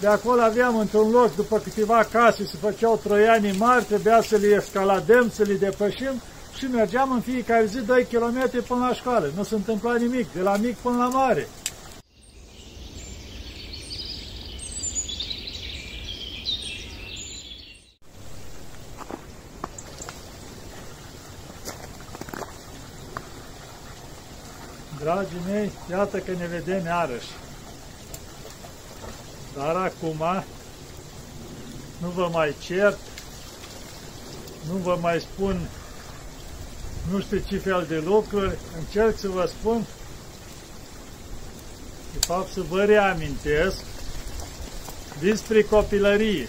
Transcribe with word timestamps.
de 0.00 0.06
acolo 0.06 0.40
aveam 0.40 0.78
într-un 0.78 1.10
loc, 1.10 1.34
după 1.34 1.58
câteva 1.58 2.04
case, 2.12 2.44
se 2.44 2.56
făceau 2.60 3.00
troianii 3.02 3.58
mari, 3.58 3.84
trebuia 3.84 4.22
să 4.22 4.36
le 4.36 4.46
escaladăm, 4.46 5.30
să 5.30 5.42
le 5.42 5.54
depășim 5.54 6.20
și 6.56 6.64
mergeam 6.64 7.12
în 7.12 7.20
fiecare 7.20 7.64
zi 7.66 7.80
2 7.80 8.06
km 8.12 8.64
până 8.66 8.86
la 8.86 8.94
școală. 8.94 9.32
Nu 9.36 9.42
se 9.42 9.54
întâmpla 9.54 9.96
nimic, 9.96 10.32
de 10.32 10.40
la 10.40 10.56
mic 10.56 10.76
până 10.76 10.96
la 10.96 11.08
mare. 11.08 11.48
Dragii 25.00 25.40
mei, 25.46 25.70
iată 25.90 26.18
că 26.18 26.30
ne 26.38 26.46
vedem 26.46 26.84
iarăși. 26.84 27.28
Dar 29.56 29.76
acum 29.76 30.44
nu 32.00 32.08
vă 32.08 32.28
mai 32.32 32.54
cert, 32.66 32.98
nu 34.68 34.76
vă 34.76 34.98
mai 35.00 35.20
spun 35.20 35.68
nu 37.08 37.20
știu 37.20 37.42
ce 37.48 37.58
fel 37.58 37.84
de 37.88 37.98
lucruri, 37.98 38.58
încerc 38.78 39.18
să 39.18 39.28
vă 39.28 39.52
spun, 39.58 39.86
de 42.12 42.18
fapt 42.18 42.52
să 42.52 42.60
vă 42.68 42.84
reamintesc 42.84 43.76
despre 45.20 45.62
copilărie. 45.62 46.48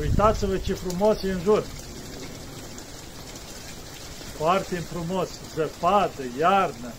Uitați-vă 0.00 0.56
ce 0.56 0.74
frumos 0.74 1.22
e 1.22 1.32
în 1.32 1.40
jur. 1.42 1.64
Foarte 4.36 4.74
frumos, 4.74 5.28
zăpadă, 5.54 6.22
iarnă. 6.38 6.92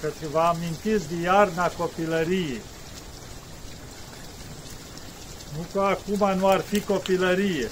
Că 0.00 0.08
vă 0.30 0.38
amintiți 0.38 1.08
de 1.08 1.14
iarna 1.22 1.68
copilăriei. 1.68 2.60
Nu 5.60 5.66
că 5.72 5.80
acum 5.80 6.38
nu 6.38 6.46
ar 6.46 6.60
fi 6.60 6.80
copilărie. 6.80 7.68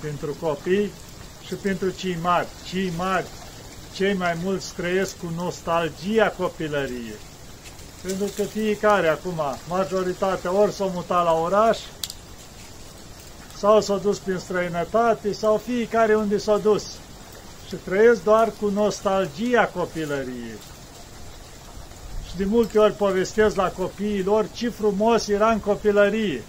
Pentru 0.00 0.36
copii 0.40 0.90
și 1.46 1.54
pentru 1.54 1.90
cei 1.90 2.18
mari. 2.22 2.46
Cei 2.68 2.92
mari, 2.96 3.26
cei 3.94 4.14
mai 4.14 4.38
mulți 4.42 4.74
trăiesc 4.74 5.16
cu 5.16 5.32
nostalgia 5.36 6.30
copilăriei. 6.30 7.20
Pentru 8.02 8.26
că 8.36 8.42
fiecare 8.42 9.08
acum, 9.08 9.40
majoritatea, 9.68 10.52
ori 10.52 10.72
s-au 10.72 10.90
mutat 10.94 11.24
la 11.24 11.32
oraș, 11.32 11.78
sau 13.56 13.80
s-au 13.80 13.98
dus 13.98 14.18
prin 14.18 14.38
străinătate, 14.38 15.32
sau 15.32 15.56
fiecare 15.56 16.14
unde 16.14 16.38
s-au 16.38 16.58
dus. 16.58 16.84
Și 17.68 17.74
trăiesc 17.74 18.22
doar 18.22 18.52
cu 18.60 18.68
nostalgia 18.68 19.70
copilăriei 19.74 20.58
de 22.36 22.44
multe 22.44 22.78
ori 22.78 22.92
povestesc 22.92 23.56
la 23.56 23.70
copiii 23.70 24.22
lor 24.22 24.46
ce 24.52 24.68
frumos 24.68 25.28
era 25.28 25.50
în 25.50 25.60
copilărie. 25.60 26.42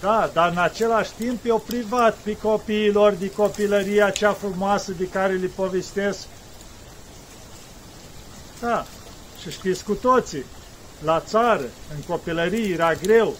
Da, 0.00 0.30
dar 0.32 0.50
în 0.50 0.58
același 0.58 1.10
timp 1.18 1.44
eu 1.46 1.58
privat 1.66 2.16
pe 2.16 2.36
copiilor 2.36 3.12
de 3.12 3.30
copilăria 3.30 4.10
cea 4.10 4.32
frumoasă 4.32 4.92
de 4.92 5.08
care 5.08 5.32
le 5.32 5.46
povestesc. 5.46 6.18
Da, 8.60 8.86
și 9.40 9.50
știți 9.50 9.84
cu 9.84 9.92
toții, 9.92 10.44
la 11.04 11.20
țară, 11.20 11.64
în 11.94 12.00
copilărie, 12.06 12.72
era 12.72 12.94
greu, 12.94 13.34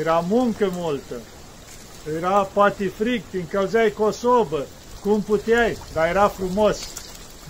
era 0.00 0.24
muncă 0.28 0.70
multă, 0.72 1.14
era 2.16 2.48
poate 2.52 2.88
fric, 2.88 3.24
te 3.30 3.36
încălzeai 3.36 3.90
cu 3.90 4.02
o 4.02 4.10
sobă, 4.10 4.66
cum 5.00 5.22
puteai, 5.22 5.78
dar 5.92 6.08
era 6.08 6.28
frumos. 6.28 6.78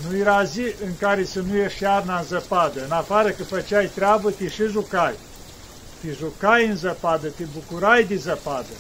Nu 0.09 0.17
era 0.17 0.45
zi 0.45 0.75
în 0.85 0.97
care 0.99 1.25
să 1.25 1.41
nu 1.41 1.57
ieși 1.57 1.83
iarna 1.83 2.19
în 2.19 2.25
zăpadă. 2.25 2.85
În 2.85 2.91
afară 2.91 3.31
că 3.31 3.45
făceai 3.45 3.91
treabă, 3.95 4.31
te 4.31 4.49
și 4.49 4.67
jucai. 4.67 5.15
Te 6.01 6.13
jucai 6.19 6.67
în 6.67 6.77
zăpadă, 6.77 7.29
te 7.29 7.45
bucurai 7.55 8.05
de 8.05 8.17
zăpadă. 8.17 8.75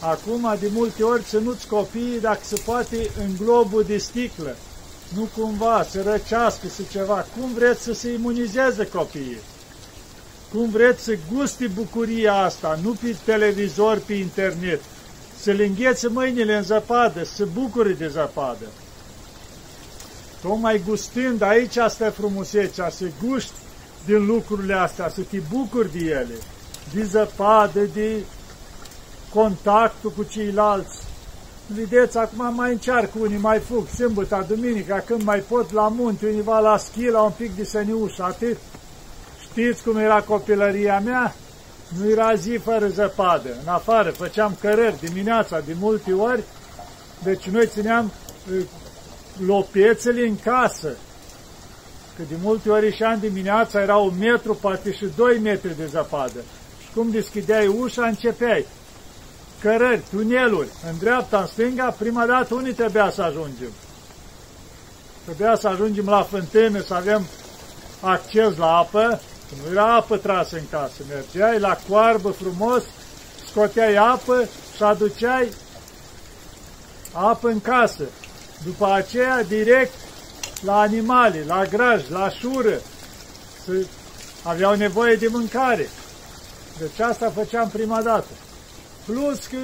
Acum, 0.00 0.56
de 0.60 0.68
multe 0.72 1.02
ori, 1.02 1.24
să 1.24 1.38
nu-ți 1.38 1.66
copiii, 1.66 2.20
dacă 2.20 2.40
se 2.42 2.60
poate, 2.64 3.10
în 3.18 3.36
globul 3.44 3.84
de 3.86 3.98
sticlă. 3.98 4.56
Nu 5.16 5.28
cumva 5.36 5.86
să 5.90 6.02
răcească, 6.02 6.68
să 6.68 6.82
ceva. 6.90 7.26
Cum 7.38 7.54
vreți 7.54 7.82
să 7.82 7.92
se 7.92 8.12
imunizeze 8.12 8.86
copiii? 8.86 9.38
Cum 10.52 10.70
vreți 10.70 11.02
să 11.02 11.16
guste 11.32 11.66
bucuria 11.66 12.34
asta, 12.34 12.78
nu 12.82 12.96
pe 13.02 13.16
televizor, 13.24 13.98
pe 14.06 14.12
internet. 14.12 14.80
Să 15.40 15.50
le 15.50 15.64
înghețe 15.64 16.08
mâinile 16.08 16.56
în 16.56 16.62
zăpadă, 16.62 17.24
să 17.24 17.34
se 17.34 17.44
bucure 17.44 17.92
de 17.92 18.08
zăpadă. 18.08 18.66
Tocmai 20.44 20.82
gustând, 20.86 21.42
aici 21.42 21.76
asta 21.76 22.06
e 22.06 22.08
frumusețea, 22.08 22.90
să 22.90 23.04
guști 23.26 23.52
din 24.04 24.26
lucrurile 24.26 24.74
astea, 24.74 25.08
să 25.08 25.20
te 25.30 25.38
bucuri 25.52 25.92
de 25.92 26.04
ele, 26.04 26.34
de 26.94 27.04
zăpadă, 27.04 27.80
de 27.94 28.18
contactul 29.34 30.10
cu 30.10 30.22
ceilalți. 30.22 30.98
Vedeți, 31.66 32.18
acum 32.18 32.54
mai 32.54 32.72
încearcă 32.72 33.18
unii, 33.18 33.38
mai 33.38 33.58
fug, 33.58 33.86
sâmbătă, 33.88 34.46
duminica, 34.48 35.02
când 35.06 35.22
mai 35.22 35.38
pot 35.38 35.72
la 35.72 35.88
munte, 35.88 36.26
univa 36.26 36.58
la 36.58 36.76
schi, 36.76 37.08
la 37.08 37.22
un 37.22 37.32
pic 37.36 37.56
de 37.56 37.64
săniuș, 37.64 38.18
atât. 38.18 38.56
Știți 39.42 39.82
cum 39.82 39.96
era 39.96 40.20
copilăria 40.20 41.00
mea? 41.04 41.34
Nu 41.98 42.10
era 42.10 42.34
zi 42.34 42.58
fără 42.64 42.88
zăpadă. 42.88 43.48
În 43.62 43.68
afară, 43.68 44.10
făceam 44.10 44.56
cărări 44.60 45.00
dimineața 45.00 45.60
de 45.60 45.76
multe 45.78 46.12
ori, 46.12 46.42
deci 47.22 47.48
noi 47.48 47.66
țineam 47.66 48.12
lopețele 49.46 50.26
în 50.26 50.36
casă. 50.36 50.96
Că 52.16 52.22
de 52.28 52.34
multe 52.42 52.70
ori 52.70 52.84
ieșeam 52.84 53.18
dimineața, 53.20 53.80
era 53.80 53.96
un 53.96 54.18
metru, 54.18 54.54
poate 54.54 54.92
și 54.92 55.06
doi 55.16 55.38
metri 55.38 55.76
de 55.76 55.86
zăpadă. 55.86 56.40
Și 56.82 56.88
cum 56.94 57.10
deschideai 57.10 57.66
ușa, 57.66 58.06
începeai. 58.06 58.66
Cărări, 59.60 60.02
tuneluri, 60.10 60.68
în 60.90 60.98
dreapta, 60.98 61.38
în 61.38 61.46
stânga, 61.46 61.94
prima 61.98 62.26
dată 62.26 62.54
unii 62.54 62.72
trebuia 62.72 63.10
să 63.10 63.22
ajungem. 63.22 63.70
Trebuia 65.24 65.56
să 65.56 65.68
ajungem 65.68 66.06
la 66.06 66.22
fântână, 66.22 66.80
să 66.80 66.94
avem 66.94 67.26
acces 68.00 68.56
la 68.56 68.76
apă, 68.76 69.20
că 69.48 69.54
nu 69.62 69.70
era 69.70 69.94
apă 69.94 70.16
trasă 70.16 70.56
în 70.56 70.64
casă. 70.70 71.02
Mergeai 71.08 71.58
la 71.58 71.78
coarbă 71.88 72.30
frumos, 72.30 72.82
scoteai 73.48 73.94
apă 73.94 74.48
și 74.76 74.82
aduceai 74.82 75.48
apă 77.12 77.48
în 77.48 77.60
casă. 77.60 78.04
După 78.64 78.92
aceea, 78.92 79.42
direct 79.42 79.92
la 80.60 80.78
animale, 80.78 81.44
la 81.46 81.64
graj, 81.64 82.08
la 82.08 82.30
șură, 82.30 82.80
să 83.64 83.72
aveau 84.42 84.74
nevoie 84.74 85.14
de 85.14 85.28
mâncare. 85.30 85.88
Deci 86.78 87.00
asta 87.00 87.32
făceam 87.34 87.68
prima 87.68 88.02
dată. 88.02 88.28
Plus 89.06 89.46
că 89.46 89.58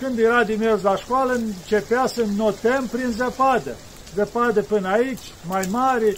când 0.00 0.18
era 0.18 0.44
din 0.44 0.58
mers 0.58 0.82
la 0.82 0.96
școală, 0.96 1.32
începea 1.32 2.06
să 2.06 2.24
notăm 2.36 2.86
prin 2.86 3.10
zăpadă. 3.16 3.76
Zăpadă 4.14 4.62
până 4.62 4.88
aici, 4.88 5.32
mai 5.48 5.66
mare. 5.70 6.16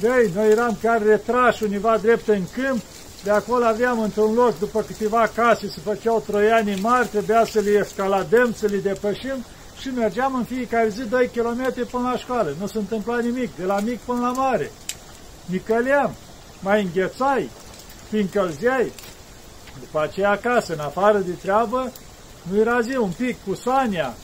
Dei, 0.00 0.30
noi 0.34 0.50
eram 0.50 0.78
chiar 0.82 1.02
retrași 1.02 1.62
univa 1.62 1.98
drept 1.98 2.28
în 2.28 2.42
câmp, 2.52 2.82
de 3.24 3.30
acolo 3.30 3.64
aveam 3.64 4.00
într-un 4.00 4.34
loc, 4.34 4.58
după 4.58 4.82
câteva 4.82 5.30
case, 5.34 5.68
se 5.68 5.80
făceau 5.84 6.22
troianii 6.26 6.80
mari, 6.80 7.08
trebuia 7.08 7.44
să 7.44 7.60
le 7.60 7.70
escaladăm, 7.70 8.54
să 8.58 8.66
le 8.66 8.76
depășim 8.76 9.44
și 9.84 9.90
mergeam 9.90 10.34
în 10.34 10.44
fiecare 10.44 10.88
zi 10.88 11.08
2 11.08 11.30
km 11.34 11.88
până 11.90 12.08
la 12.10 12.18
școală. 12.18 12.54
Nu 12.60 12.66
se 12.66 12.78
întâmpla 12.78 13.18
nimic, 13.18 13.56
de 13.56 13.64
la 13.64 13.80
mic 13.80 13.98
până 13.98 14.20
la 14.20 14.30
mare. 14.30 14.70
Nicăleam, 15.44 16.14
mai 16.60 16.82
înghețai, 16.82 17.50
te 18.10 18.18
încălzeai. 18.18 18.92
După 19.80 20.00
aceea 20.00 20.30
acasă, 20.30 20.72
în 20.72 20.78
afară 20.78 21.18
de 21.18 21.32
treabă, 21.32 21.92
nu 22.42 22.58
era 22.60 22.80
zi, 22.80 22.96
un 22.96 23.10
pic 23.16 23.36
cu 23.46 23.54
Sania. 23.54 24.14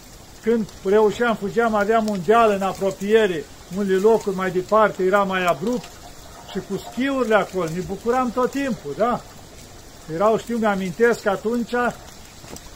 Când 0.42 0.68
reușeam, 0.84 1.36
fugeam, 1.36 1.74
aveam 1.74 2.08
un 2.08 2.18
deal 2.26 2.50
în 2.50 2.62
apropiere, 2.62 3.44
unele 3.76 3.96
locuri 3.96 4.36
mai 4.36 4.50
departe 4.50 5.02
era 5.02 5.22
mai 5.22 5.44
abrupt 5.44 5.88
și 6.50 6.58
cu 6.68 6.84
schiurile 6.90 7.34
acolo, 7.34 7.68
ne 7.74 7.80
bucuram 7.86 8.30
tot 8.30 8.50
timpul, 8.50 8.94
da? 8.96 9.20
Erau, 10.14 10.38
știu, 10.38 10.56
mi-amintesc 10.56 11.26
atunci, 11.26 11.72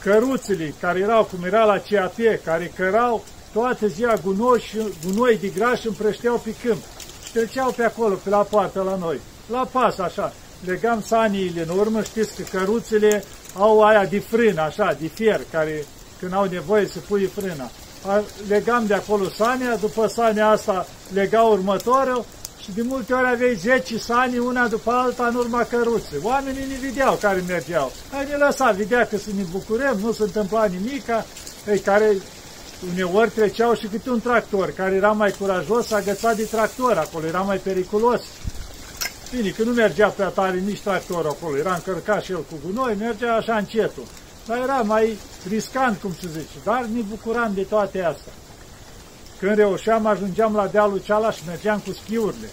căruțele 0.03 0.73
care 0.79 0.99
erau, 0.99 1.23
cum 1.23 1.43
era 1.43 1.63
la 1.63 1.81
CAP, 1.89 2.15
care 2.43 2.71
cărau 2.75 3.23
toată 3.53 3.87
ziua 3.87 4.13
gunoi, 4.23 4.59
și, 4.59 4.77
gunoi 5.05 5.37
de 5.37 5.47
graș 5.47 5.83
împrășteau 5.83 6.41
pe 6.43 6.55
câmp 6.63 6.81
și 7.25 7.31
treceau 7.31 7.71
pe 7.71 7.83
acolo, 7.83 8.15
pe 8.23 8.29
la 8.29 8.37
poartă 8.37 8.81
la 8.81 8.95
noi, 8.95 9.19
la 9.51 9.67
pas 9.71 9.97
așa. 9.97 10.33
Legam 10.65 11.03
saniile 11.05 11.61
în 11.61 11.77
urmă, 11.77 12.01
știți 12.01 12.35
că 12.35 12.57
căruțele 12.57 13.23
au 13.57 13.83
aia 13.83 14.05
de 14.05 14.19
frână, 14.19 14.61
așa, 14.61 14.97
de 14.99 15.07
fier, 15.07 15.41
care 15.51 15.85
când 16.19 16.33
au 16.33 16.43
nevoie 16.45 16.87
să 16.87 16.99
pui 17.07 17.25
frâna. 17.25 17.69
Legam 18.47 18.85
de 18.85 18.93
acolo 18.93 19.29
sania, 19.29 19.75
după 19.75 20.07
sania 20.07 20.47
asta 20.47 20.87
legau 21.13 21.51
următorul 21.51 22.25
și 22.65 22.71
de 22.71 22.81
multe 22.81 23.13
ori 23.13 23.27
aveai 23.27 23.55
10 23.55 23.97
sani, 23.97 24.37
una 24.37 24.67
după 24.67 24.91
alta, 24.91 25.27
în 25.27 25.35
urma 25.35 25.63
căruței. 25.63 26.19
Oamenii 26.21 26.67
ne 26.67 26.87
vedeau 26.87 27.15
care 27.21 27.43
mergeau. 27.47 27.91
Hai 28.11 28.25
ne 28.29 28.35
lăsa, 28.35 28.71
vedea 28.71 29.07
că 29.07 29.17
să 29.17 29.29
ne 29.35 29.43
bucurăm, 29.51 29.97
nu 29.99 30.11
se 30.11 30.23
întâmpla 30.23 30.65
nimica, 30.65 31.25
ei, 31.67 31.79
care 31.79 32.15
uneori 32.91 33.29
treceau 33.29 33.73
și 33.75 33.87
câte 33.87 34.09
un 34.09 34.21
tractor, 34.21 34.71
care 34.71 34.95
era 34.95 35.11
mai 35.11 35.31
curajos, 35.31 35.91
agățat 35.91 36.35
de 36.35 36.43
tractor, 36.43 36.97
acolo 36.97 37.25
era 37.25 37.39
mai 37.41 37.57
periculos. 37.57 38.21
Bine, 39.35 39.49
că 39.49 39.63
nu 39.63 39.71
mergea 39.71 40.07
prea 40.07 40.27
tare 40.27 40.59
nici 40.59 40.81
tractorul 40.81 41.29
acolo, 41.29 41.57
era 41.57 41.73
încărcat 41.73 42.23
și 42.23 42.31
el 42.31 42.43
cu 42.49 42.59
gunoi, 42.65 42.95
mergea 42.99 43.35
așa 43.35 43.55
încetul. 43.55 44.03
Dar 44.47 44.57
era 44.57 44.81
mai 44.81 45.17
riscant, 45.49 46.01
cum 46.01 46.13
se 46.21 46.27
zice, 46.27 46.57
dar 46.63 46.85
ne 46.93 47.01
bucuram 47.09 47.51
de 47.53 47.61
toate 47.61 48.03
astea. 48.03 48.33
Când 49.39 49.55
reușeam, 49.55 50.05
ajungeam 50.05 50.55
la 50.55 50.67
dealul 50.67 51.01
ceala 51.03 51.31
și 51.31 51.41
mergeam 51.47 51.79
cu 51.79 51.91
schiurile. 51.91 52.49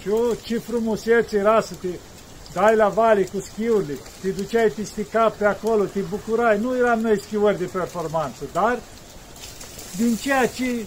Și 0.00 0.08
o, 0.08 0.34
ce 0.42 0.58
frumusețe 0.58 1.36
era 1.36 1.60
să 1.60 1.74
te 1.80 1.88
dai 2.52 2.76
la 2.76 2.88
vale 2.88 3.22
cu 3.22 3.40
schiurile, 3.40 3.98
te 4.20 4.28
duceai, 4.28 4.68
te 4.68 4.84
stica 4.84 5.34
pe 5.38 5.44
acolo, 5.44 5.84
te 5.84 6.00
bucurai. 6.00 6.58
Nu 6.58 6.76
eram 6.76 7.00
noi 7.00 7.20
schiuri 7.20 7.58
de 7.58 7.64
performanță, 7.64 8.44
dar 8.52 8.78
din 9.96 10.16
ceea 10.16 10.46
ce 10.46 10.86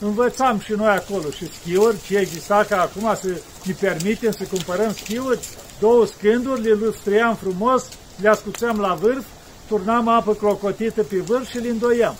învățam 0.00 0.58
și 0.58 0.72
noi 0.72 0.88
acolo 0.88 1.30
și 1.30 1.52
schiuri, 1.52 1.96
ce 2.06 2.18
exista 2.18 2.64
ca 2.68 2.80
acum 2.80 3.14
să 3.20 3.40
ne 3.64 3.74
permitem 3.80 4.32
să 4.32 4.44
cumpărăm 4.44 4.92
schiuri, 4.92 5.38
două 5.80 6.06
scânduri, 6.06 6.62
le 6.62 6.72
lustriam 6.72 7.34
frumos, 7.34 7.84
le 8.20 8.28
ascuțeam 8.28 8.78
la 8.80 8.94
vârf, 8.94 9.24
turnam 9.68 10.08
apă 10.08 10.34
crocotită 10.34 11.02
pe 11.02 11.16
vârf 11.16 11.48
și 11.48 11.58
le 11.58 11.68
îndoiam. 11.68 12.16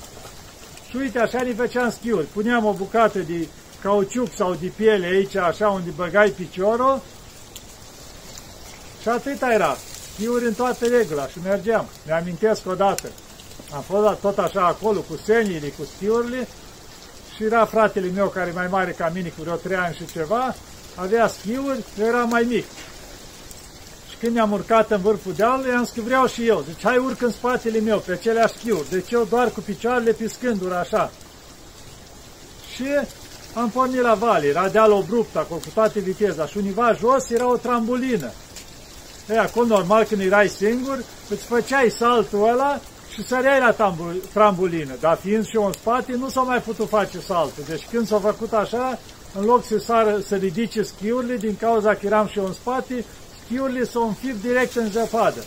Și 0.94 1.00
uite, 1.00 1.18
așa 1.18 1.42
ne 1.42 1.54
făceam 1.54 1.90
schiuri. 1.90 2.26
Puneam 2.26 2.64
o 2.64 2.72
bucată 2.72 3.18
de 3.18 3.46
cauciuc 3.82 4.28
sau 4.34 4.54
de 4.54 4.72
piele 4.76 5.06
aici, 5.06 5.34
așa 5.36 5.68
unde 5.68 5.90
băgai 5.96 6.28
piciorul, 6.28 7.00
și 9.02 9.08
atâta 9.08 9.52
era. 9.52 9.76
Schiuri 10.12 10.46
în 10.46 10.54
toată 10.54 10.86
regula 10.86 11.26
și 11.26 11.38
mergeam. 11.44 11.86
Mi-amintesc 12.06 12.66
odată. 12.66 13.08
Am 13.74 13.82
fost 13.82 14.20
tot 14.20 14.38
așa 14.38 14.66
acolo 14.66 15.00
cu 15.00 15.18
senile, 15.24 15.68
cu 15.68 15.84
schiurile 15.96 16.48
și 17.34 17.44
era 17.44 17.64
fratele 17.64 18.10
meu 18.14 18.26
care 18.26 18.50
e 18.50 18.54
mai 18.54 18.66
mare 18.70 18.90
ca 18.90 19.10
mine, 19.14 19.28
cu 19.28 19.42
vreo 19.42 19.54
trei 19.54 19.76
ani 19.76 19.94
și 19.94 20.12
ceva, 20.12 20.54
avea 20.94 21.28
schiuri, 21.28 21.84
eu 22.00 22.06
eram 22.06 22.28
mai 22.28 22.46
mic. 22.48 22.64
Și 24.14 24.20
când 24.20 24.34
ne-am 24.34 24.52
urcat 24.52 24.90
în 24.90 25.00
vârful 25.00 25.32
dealului, 25.32 25.72
am 25.72 25.84
zis 25.84 25.94
că 25.94 26.00
vreau 26.00 26.26
și 26.26 26.46
eu. 26.46 26.64
Deci 26.66 26.82
hai 26.82 26.96
urc 26.96 27.22
în 27.22 27.30
spatele 27.30 27.80
meu, 27.80 27.98
pe 27.98 28.12
aceleași 28.12 28.54
schiuri. 28.54 28.90
Deci 28.90 29.10
eu 29.10 29.26
doar 29.30 29.50
cu 29.50 29.60
picioarele 29.60 30.12
piscându 30.12 30.74
așa. 30.74 31.10
Și 32.74 32.84
am 33.54 33.70
pornit 33.70 34.00
la 34.00 34.14
vale, 34.14 34.46
era 34.46 34.68
deal 34.68 34.92
obrupt 34.92 35.36
acolo, 35.36 35.60
cu 35.60 35.68
toate 35.74 36.00
viteza. 36.00 36.46
Și 36.46 36.58
univa 36.58 36.92
jos 36.92 37.30
era 37.30 37.48
o 37.48 37.56
trambulină. 37.56 38.30
E, 39.28 39.38
acolo, 39.38 39.66
normal, 39.66 40.04
când 40.04 40.20
erai 40.20 40.48
singur, 40.48 41.04
îți 41.28 41.44
făceai 41.44 41.94
saltul 41.98 42.48
ăla 42.48 42.80
și 43.12 43.26
săreai 43.26 43.60
la 43.60 43.96
trambulină. 44.32 44.92
Dar 45.00 45.16
fiind 45.16 45.46
și 45.46 45.56
eu 45.56 45.66
în 45.66 45.72
spate, 45.72 46.12
nu 46.12 46.28
s-a 46.28 46.40
mai 46.40 46.58
putut 46.58 46.88
face 46.88 47.20
saltul. 47.20 47.64
Deci 47.68 47.86
când 47.90 48.06
s-a 48.06 48.18
făcut 48.18 48.52
așa, 48.52 48.98
în 49.38 49.44
loc 49.44 49.64
să, 49.64 49.78
sară, 49.78 50.18
să 50.26 50.36
ridice 50.36 50.82
schiurile, 50.82 51.36
din 51.36 51.56
cauza 51.56 51.94
că 51.94 52.06
eram 52.06 52.26
și 52.26 52.38
eu 52.38 52.46
în 52.46 52.52
spate, 52.52 53.04
schiurile 53.44 53.84
s-au 53.84 54.06
înfipt 54.06 54.42
direct 54.42 54.76
în 54.76 54.90
zăpadă. 54.90 55.44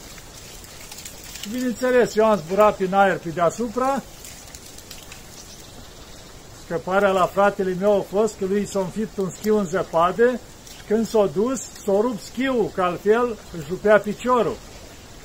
Și 1.42 1.50
bineînțeles, 1.50 2.16
eu 2.16 2.26
am 2.26 2.38
zburat 2.46 2.76
prin 2.76 2.94
aer 2.94 3.18
pe 3.18 3.30
deasupra, 3.30 4.02
scăparea 6.66 7.12
la 7.12 7.26
fratele 7.26 7.76
meu 7.80 7.98
a 7.98 8.18
fost 8.18 8.38
că 8.38 8.46
lui 8.46 8.68
s-a 8.68 8.80
înfipt 8.80 9.18
un 9.18 9.32
schiu 9.38 9.58
în 9.58 9.66
zăpadă 9.66 10.40
când 10.88 11.08
s-a 11.08 11.30
dus, 11.34 11.62
s-a 11.62 11.92
rupt 12.02 12.22
schiul, 12.22 12.72
că 12.74 12.82
altfel 12.82 13.38
își 13.58 13.68
rupea 13.70 14.00
piciorul. 14.00 14.56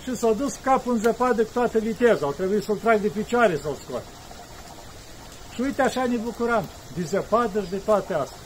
Și 0.02 0.16
s-a 0.16 0.32
dus 0.32 0.54
capul 0.62 0.92
în 0.92 1.00
zăpadă 1.00 1.42
cu 1.42 1.50
toată 1.52 1.78
viteza. 1.78 2.26
Au 2.26 2.32
trebuit 2.32 2.62
să-l 2.62 2.76
trag 2.76 3.00
de 3.00 3.08
picioare 3.08 3.58
să-l 3.62 3.76
scot. 3.84 4.02
Și 5.54 5.60
uite 5.60 5.82
așa 5.82 6.04
ne 6.04 6.16
bucuram, 6.16 6.64
de 6.96 7.02
zăpadă 7.02 7.60
și 7.60 7.70
de 7.70 7.76
toate 7.76 8.14
astea. 8.14 8.36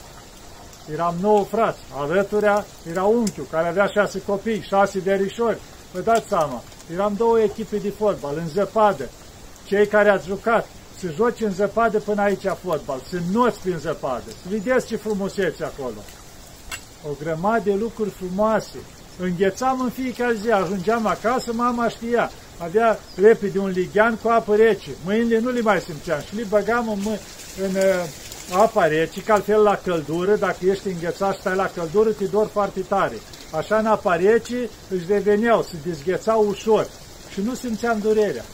Eram 0.93 1.15
nouă 1.21 1.43
frați, 1.43 1.79
alăturea 1.95 2.65
era 2.91 3.03
unchiul, 3.03 3.47
care 3.51 3.67
avea 3.67 3.85
șase 3.85 4.21
copii, 4.25 4.65
șase 4.67 4.99
verișori. 4.99 5.57
Vă 5.93 5.99
dați 5.99 6.27
seama, 6.27 6.63
eram 6.93 7.13
două 7.17 7.39
echipe 7.39 7.77
de 7.77 7.89
fotbal, 7.89 8.35
în 8.37 8.47
zăpadă. 8.47 9.09
Cei 9.65 9.87
care 9.87 10.09
ați 10.09 10.27
jucat, 10.27 10.67
să 10.99 11.07
joci 11.15 11.41
în 11.41 11.51
zăpadă 11.51 11.99
până 11.99 12.21
aici 12.21 12.45
fotbal, 12.63 13.01
să 13.09 13.17
noți 13.31 13.59
prin 13.59 13.77
zăpadă, 13.77 14.29
să 14.29 14.47
vedeți 14.49 14.87
ce 14.87 14.95
frumusețe 14.95 15.63
acolo 15.63 16.01
o 17.09 17.15
grămadă 17.23 17.61
de 17.63 17.73
lucruri 17.73 18.09
frumoase. 18.09 18.77
Înghețam 19.19 19.81
în 19.81 19.89
fiecare 19.89 20.35
zi, 20.41 20.49
ajungeam 20.49 21.05
acasă, 21.05 21.53
mama 21.53 21.89
știa. 21.89 22.31
Avea 22.57 22.99
repede 23.15 23.59
un 23.59 23.69
lighean 23.69 24.17
cu 24.21 24.27
apă 24.29 24.55
rece. 24.55 24.89
Mâinile 25.05 25.39
nu 25.39 25.49
le 25.49 25.61
mai 25.61 25.79
simțeam 25.79 26.19
și 26.27 26.35
le 26.35 26.43
băgam 26.49 26.89
în, 26.89 26.99
în 27.65 27.75
uh, 27.75 28.09
apa 28.51 28.87
rece, 28.87 29.21
că 29.21 29.31
altfel 29.31 29.61
la 29.61 29.75
căldură, 29.83 30.35
dacă 30.35 30.57
ești 30.65 30.87
înghețat 30.87 31.33
și 31.33 31.39
stai 31.39 31.55
la 31.55 31.71
căldură, 31.75 32.09
te 32.09 32.25
dor 32.25 32.47
foarte 32.47 32.79
tare. 32.79 33.17
Așa 33.51 33.77
în 33.77 33.85
apa 33.85 34.15
rece 34.15 34.69
își 34.89 35.05
reveneau, 35.07 35.61
se 35.61 35.75
dezghețau 35.85 36.47
ușor 36.47 36.87
și 37.33 37.41
nu 37.41 37.53
simțeam 37.53 37.99
durerea. 37.99 38.45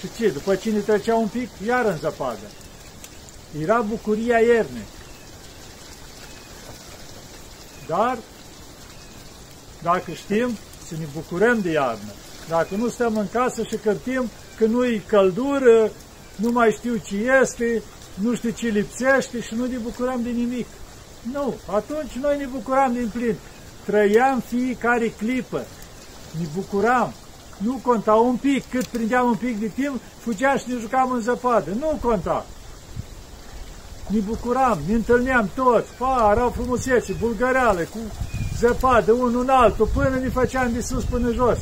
Și 0.00 0.08
ce? 0.18 0.28
După 0.28 0.54
cine 0.54 0.78
trecea 0.78 1.14
un 1.14 1.28
pic, 1.28 1.48
iar 1.66 1.84
în 1.84 1.96
zăpadă. 1.96 2.46
Era 3.62 3.80
bucuria 3.80 4.38
iernii. 4.38 4.86
Dar, 7.86 8.18
dacă 9.82 10.10
știm, 10.10 10.56
să 10.88 10.94
ne 10.98 11.06
bucurăm 11.14 11.60
de 11.60 11.70
iarnă. 11.70 12.12
Dacă 12.48 12.74
nu 12.76 12.88
stăm 12.88 13.16
în 13.16 13.26
casă 13.32 13.62
și 13.62 13.76
cârtim 13.76 14.30
că 14.56 14.64
nu-i 14.64 15.02
căldură, 15.06 15.90
nu 16.36 16.50
mai 16.50 16.74
știu 16.78 16.96
ce 16.96 17.16
este, 17.42 17.82
nu 18.14 18.34
știu 18.34 18.50
ce 18.50 18.68
lipsește 18.68 19.40
și 19.40 19.54
nu 19.54 19.64
ne 19.66 19.76
bucurăm 19.76 20.22
de 20.22 20.30
nimic. 20.30 20.66
Nu, 21.32 21.54
atunci 21.72 22.12
noi 22.20 22.38
ne 22.38 22.46
bucuram 22.46 22.92
din 22.92 23.10
plin. 23.12 23.36
Trăiam 23.84 24.42
fiecare 24.46 25.08
clipă, 25.08 25.64
ne 26.38 26.46
bucuram. 26.54 27.12
Nu 27.56 27.80
conta 27.82 28.14
un 28.14 28.36
pic, 28.36 28.70
cât 28.70 28.86
prindeam 28.86 29.26
un 29.26 29.34
pic 29.34 29.60
de 29.60 29.66
timp, 29.66 30.00
fugeam 30.18 30.58
și 30.58 30.64
ne 30.68 30.78
jucam 30.80 31.10
în 31.10 31.20
zăpadă. 31.20 31.70
Nu 31.80 31.98
conta 32.02 32.46
ne 34.06 34.18
bucuram, 34.18 34.78
ne 34.86 34.94
întâlneam 34.94 35.50
toți, 35.54 35.88
pa, 35.98 36.30
erau 36.32 36.50
frumusețe, 36.50 37.16
bulgăreale, 37.20 37.82
cu 37.82 37.98
zăpadă, 38.58 39.12
unul 39.12 39.40
în 39.40 39.48
altul, 39.48 39.88
până 39.94 40.18
ne 40.22 40.28
făceam 40.28 40.72
de 40.72 40.80
sus 40.80 41.04
până 41.04 41.32
jos. 41.32 41.58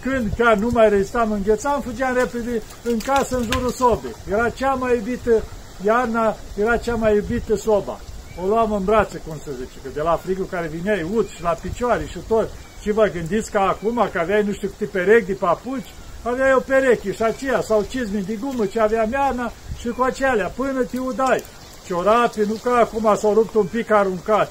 Când 0.00 0.32
chiar 0.38 0.56
nu 0.56 0.68
mai 0.72 0.88
rezistam, 0.88 1.32
înghețam, 1.32 1.80
fugeam 1.80 2.14
repede 2.14 2.62
în 2.82 2.98
casă, 2.98 3.36
în 3.36 3.42
jurul 3.52 3.70
sobei. 3.70 4.14
Era 4.30 4.48
cea 4.48 4.72
mai 4.72 4.96
iubită, 4.96 5.42
iarna 5.84 6.36
era 6.58 6.76
cea 6.76 6.94
mai 6.94 7.14
iubită 7.14 7.56
soba. 7.56 8.00
O 8.42 8.46
luam 8.46 8.72
în 8.72 8.84
brațe, 8.84 9.22
cum 9.26 9.36
se 9.44 9.50
zice, 9.50 9.78
că 9.82 9.88
de 9.94 10.00
la 10.00 10.20
frigul 10.24 10.46
care 10.50 10.66
vineai 10.66 11.10
ud 11.14 11.28
și 11.28 11.42
la 11.42 11.50
picioare 11.50 12.06
și 12.10 12.18
tot. 12.28 12.48
Și 12.80 12.90
vă 12.90 13.10
gândiți 13.12 13.50
că 13.50 13.58
acum, 13.58 14.08
că 14.12 14.18
aveai 14.18 14.42
nu 14.42 14.52
știu 14.52 14.68
câte 14.68 14.98
perechi 14.98 15.26
de 15.26 15.32
papuci, 15.32 15.92
aveai 16.22 16.52
o 16.52 16.60
pereche 16.60 17.12
și 17.12 17.22
aceea, 17.22 17.60
sau 17.60 17.86
cizmi 17.88 18.22
de 18.22 18.34
gumă 18.34 18.66
ce 18.66 18.80
avea 18.80 19.04
mearna 19.04 19.52
și 19.78 19.88
cu 19.88 20.02
acelea, 20.02 20.52
până 20.56 20.82
te 20.82 20.98
udai 20.98 21.42
ciorape, 21.86 22.44
nu 22.48 22.54
ca 22.62 22.76
acum 22.76 23.16
s-au 23.16 23.34
rupt 23.34 23.54
un 23.54 23.66
pic 23.66 23.90
aruncat. 23.90 24.50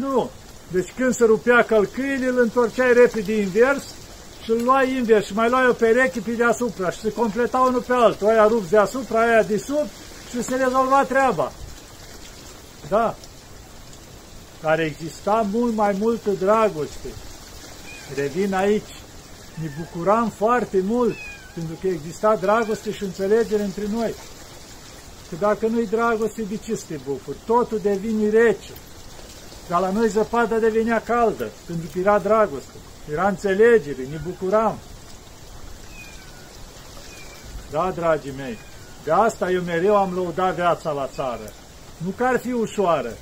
Nu. 0.00 0.30
Deci 0.72 0.92
când 0.96 1.14
se 1.14 1.24
rupea 1.24 1.62
călcâile, 1.62 2.26
îl 2.26 2.38
întorceai 2.40 2.92
repede 2.92 3.40
invers 3.40 3.82
și 4.44 4.50
îl 4.50 4.60
luai 4.64 4.96
invers 4.96 5.26
și 5.26 5.34
mai 5.34 5.48
luai 5.50 5.66
o 5.68 5.72
pereche 5.72 6.20
pe 6.20 6.30
deasupra 6.30 6.90
și 6.90 7.00
se 7.00 7.12
completau 7.12 7.66
unul 7.66 7.80
pe 7.80 7.92
altul. 7.92 8.28
Aia 8.28 8.46
rup 8.46 8.68
deasupra, 8.68 9.20
aia 9.20 9.42
de 9.42 9.56
sub 9.56 9.86
și 10.30 10.42
se 10.42 10.56
rezolva 10.56 11.04
treaba. 11.04 11.52
Da. 12.88 13.14
Dar 14.60 14.80
exista 14.80 15.46
mult 15.52 15.74
mai 15.74 15.96
multă 15.98 16.30
dragoste. 16.30 17.08
Revin 18.14 18.54
aici. 18.54 18.94
Ne 19.62 19.70
bucuram 19.78 20.32
foarte 20.36 20.80
mult 20.84 21.16
pentru 21.54 21.74
că 21.80 21.86
exista 21.86 22.36
dragoste 22.36 22.92
și 22.92 23.04
înțelegere 23.04 23.62
între 23.62 23.84
noi. 23.92 24.14
Că 25.28 25.36
dacă 25.38 25.66
nu-i 25.66 25.86
dragoste, 25.86 26.42
de 26.42 26.56
ce 26.56 26.76
să 26.76 26.84
te 26.88 26.96
bucuri? 27.06 27.36
Totul 27.46 27.78
devine 27.82 28.28
rece. 28.28 28.72
Dar 29.68 29.80
la 29.80 29.90
noi 29.90 30.08
zăpada 30.08 30.58
devenea 30.58 31.02
caldă, 31.02 31.48
pentru 31.66 31.88
că 31.92 31.98
era 31.98 32.18
dragoste, 32.18 32.72
era 33.12 33.28
înțelegere, 33.28 34.02
ne 34.10 34.20
bucuram. 34.24 34.78
Da, 37.70 37.92
dragii 37.94 38.32
mei, 38.36 38.58
de 39.04 39.10
asta 39.12 39.50
eu 39.50 39.62
mereu 39.62 39.96
am 39.96 40.14
lăudat 40.14 40.54
viața 40.54 40.90
la 40.90 41.08
țară. 41.14 41.52
Nu 41.96 42.10
că 42.16 42.24
ar 42.24 42.38
fi 42.38 42.52
ușoară, 42.52 43.12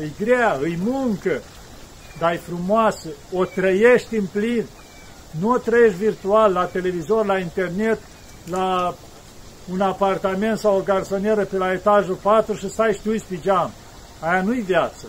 e 0.00 0.24
grea, 0.24 0.60
e 0.62 0.76
muncă, 0.78 1.42
dar 2.18 2.32
e 2.32 2.36
frumoasă, 2.36 3.08
o 3.32 3.44
trăiești 3.44 4.16
în 4.16 4.26
plin. 4.32 4.66
Nu 5.40 5.50
o 5.50 5.58
trăiești 5.58 5.98
virtual, 5.98 6.52
la 6.52 6.64
televizor, 6.64 7.26
la 7.26 7.38
internet, 7.38 7.98
la 8.50 8.94
un 9.70 9.80
apartament 9.80 10.58
sau 10.58 10.76
o 10.76 10.82
garsonieră 10.82 11.44
pe 11.44 11.56
la 11.56 11.72
etajul 11.72 12.14
4 12.14 12.54
și 12.54 12.70
stai 12.70 12.92
și 12.92 13.00
tu 13.02 13.10
uiți 13.10 13.24
pe 13.24 13.38
geam. 13.40 13.70
Aia 14.20 14.42
nu-i 14.42 14.60
viață. 14.60 15.06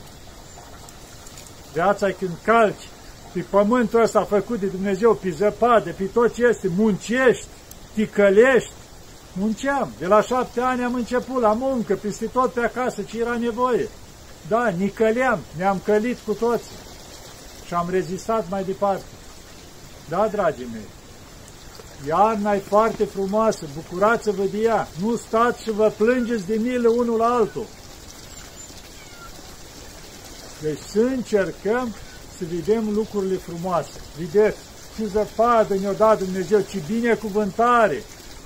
Viața 1.73 2.07
e 2.07 2.11
când 2.11 2.37
calci 2.43 2.87
pe 3.33 3.45
pământul 3.49 4.01
ăsta 4.01 4.23
făcut 4.23 4.59
de 4.59 4.65
Dumnezeu, 4.65 5.13
pe 5.13 5.29
zăpadă, 5.29 5.91
pe 5.97 6.03
tot 6.03 6.33
ce 6.33 6.45
este, 6.45 6.69
muncești, 6.77 7.45
ticălești. 7.93 8.71
Munceam. 9.37 9.91
De 9.99 10.05
la 10.05 10.21
șapte 10.21 10.61
ani 10.61 10.83
am 10.83 10.93
început 10.93 11.41
la 11.41 11.53
muncă, 11.53 11.95
peste 11.95 12.25
tot 12.25 12.51
pe 12.51 12.59
acasă, 12.59 13.01
ce 13.01 13.19
era 13.19 13.37
nevoie. 13.37 13.89
Da, 14.47 14.67
nicăleam, 14.67 15.39
ne-am 15.57 15.81
călit 15.83 16.17
cu 16.25 16.33
toți 16.33 16.63
și 17.65 17.73
am 17.73 17.87
rezistat 17.89 18.45
mai 18.49 18.63
departe. 18.63 19.03
Da, 20.09 20.27
dragii 20.31 20.67
mei, 20.71 20.87
iarna 22.07 22.53
e 22.53 22.59
foarte 22.59 23.05
frumoasă, 23.05 23.65
bucurați-vă 23.75 24.43
de 24.51 24.57
ea, 24.57 24.87
nu 25.01 25.15
stați 25.15 25.61
și 25.61 25.71
vă 25.71 25.91
plângeți 25.97 26.45
de 26.45 26.55
milă 26.55 26.89
unul 26.89 27.17
la 27.17 27.25
altul. 27.25 27.65
Deci 30.61 30.79
să 30.91 30.99
încercăm 30.99 31.95
să 32.37 32.43
vedem 32.53 32.89
lucrurile 32.93 33.35
frumoase. 33.35 33.99
Vedeți, 34.17 34.57
ce 34.97 35.05
zăpadă 35.05 35.75
ne-a 35.75 35.93
dat 35.93 36.17
Dumnezeu, 36.17 36.59
ce 36.59 36.81
binecuvântare! 36.87 38.03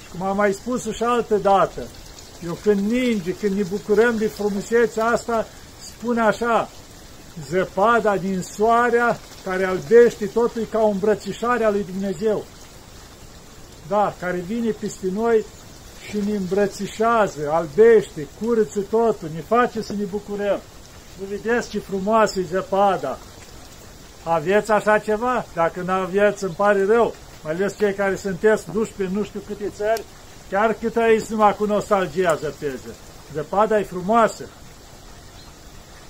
Și 0.10 0.18
cum 0.18 0.28
am 0.28 0.36
mai 0.36 0.54
spus 0.54 0.92
și 0.92 1.04
altă 1.04 1.36
dată, 1.36 1.88
eu 2.46 2.58
când 2.64 2.92
ninge, 2.92 3.36
când 3.36 3.56
ne 3.56 3.64
bucurăm 3.64 4.18
de 4.18 4.28
frumusețea 4.28 5.06
asta, 5.06 5.48
spune 5.82 6.22
așa, 6.22 6.70
zăpada 7.50 8.18
din 8.18 8.42
soarea 8.42 9.20
care 9.44 9.66
albește 9.66 10.26
totul 10.26 10.68
ca 10.72 10.80
o 10.80 10.88
îmbrățișare 10.88 11.64
a 11.64 11.70
lui 11.70 11.86
Dumnezeu. 11.92 12.46
Da, 13.88 14.14
care 14.20 14.38
vine 14.38 14.72
peste 14.72 15.08
noi 15.14 15.46
și 16.10 16.18
ne 16.28 16.36
îmbrățișează, 16.36 17.50
albește, 17.52 18.28
curăță 18.42 18.80
totul, 18.80 19.30
ne 19.34 19.42
face 19.48 19.82
să 19.82 19.94
ne 19.94 20.04
bucurăm. 20.04 20.60
Nu 21.20 21.26
vedeți 21.30 21.70
ce 21.70 21.80
frumoasă 21.80 22.40
e 22.40 22.44
zăpada. 22.50 23.18
Aveți 24.24 24.72
așa 24.72 24.98
ceva? 24.98 25.46
Dacă 25.54 25.82
nu 25.86 25.92
aveți, 25.92 26.44
îmi 26.44 26.54
pare 26.54 26.86
rău. 26.86 27.16
Mai 27.44 27.54
ales 27.54 27.78
cei 27.78 27.94
care 27.94 28.16
sunteți 28.16 28.72
duși 28.72 28.92
pe 28.92 29.10
nu 29.12 29.24
știu 29.24 29.42
câte 29.48 29.72
țări, 29.76 30.04
chiar 30.50 30.74
cât 30.74 30.96
aici 30.96 31.26
numai 31.26 31.56
cu 31.56 31.66
nostalgia 31.66 32.36
zăpeză. 32.36 32.96
Zăpada 33.34 33.80
e 33.80 33.84
frumoasă. 33.84 34.44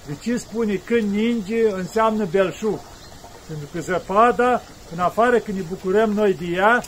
De 0.07 0.15
ce 0.21 0.37
spune 0.37 0.75
când 0.75 1.13
ninge 1.13 1.71
înseamnă 1.71 2.25
belșug? 2.25 2.79
Pentru 3.47 3.67
că 3.73 3.79
zăpada, 3.79 4.61
în 4.93 4.99
afară 4.99 5.39
când 5.39 5.57
ne 5.57 5.63
bucurăm 5.69 6.11
noi 6.11 6.33
de 6.33 6.45
ea, 6.45 6.83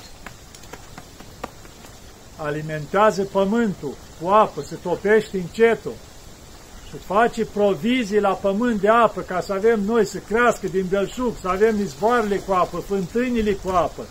alimentează 2.35 3.23
pământul 3.23 3.93
cu 4.21 4.27
apă, 4.27 4.61
se 4.61 4.75
topește 4.81 5.37
încetul 5.37 5.93
și 6.89 6.97
face 6.97 7.45
provizii 7.45 8.19
la 8.19 8.29
pământ 8.29 8.81
de 8.81 8.89
apă 8.89 9.21
ca 9.21 9.41
să 9.41 9.53
avem 9.53 9.79
noi 9.79 10.05
să 10.05 10.17
crească 10.17 10.67
din 10.67 10.85
belșug, 10.89 11.33
să 11.41 11.47
avem 11.47 11.79
izvoarele 11.79 12.37
cu 12.37 12.51
apă, 12.51 12.77
fântânile 12.77 13.51
cu 13.51 13.69
apă. 13.69 14.05